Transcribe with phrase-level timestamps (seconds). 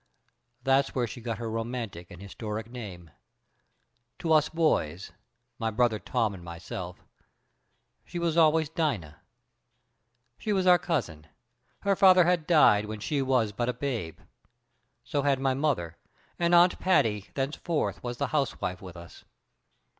[0.63, 3.11] "That's where she got her romantic and historic name.
[4.17, 5.11] To us boys
[5.59, 7.05] my brother Tom and myself
[8.03, 9.21] she was always Dina.
[10.39, 11.27] She was our cousin.
[11.81, 14.17] Her father had died when she was but a babe.
[15.03, 15.97] So had my mother,
[16.39, 19.23] and Aunt Patty thenceforth was the housewife with us.